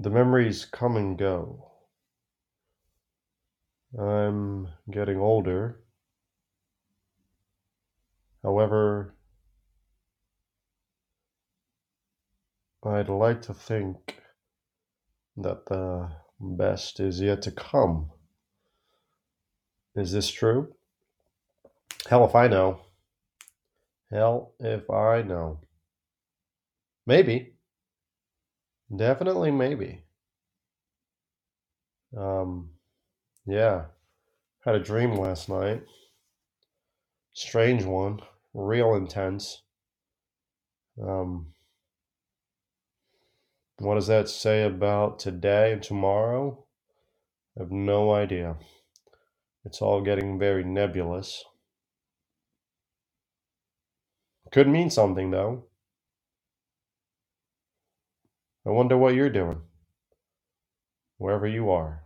[0.00, 1.72] The memories come and go.
[3.98, 5.80] I'm getting older.
[8.44, 9.16] However,
[12.84, 14.20] I'd like to think
[15.36, 16.08] that the
[16.38, 18.12] best is yet to come.
[19.96, 20.74] Is this true?
[22.08, 22.82] Hell if I know.
[24.12, 25.58] Hell if I know.
[27.04, 27.57] Maybe.
[28.94, 30.04] Definitely maybe.
[32.16, 32.70] Um,
[33.46, 33.86] yeah.
[34.64, 35.82] Had a dream last night.
[37.34, 38.20] Strange one.
[38.54, 39.62] Real intense.
[41.02, 41.48] Um,
[43.78, 46.64] what does that say about today and tomorrow?
[47.56, 48.56] I have no idea.
[49.64, 51.44] It's all getting very nebulous.
[54.52, 55.64] Could mean something, though.
[58.68, 59.62] I wonder what you're doing,
[61.16, 62.02] wherever you are.